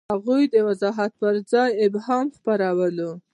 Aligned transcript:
هغوی 0.13 0.43
د 0.53 0.55
وضاحت 0.67 1.11
پر 1.21 1.35
ځای 1.51 1.69
ابهام 1.85 2.25
خپرولو. 2.35 3.11